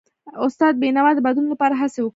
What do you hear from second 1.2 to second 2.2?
بدلون لپاره هڅې وکړي.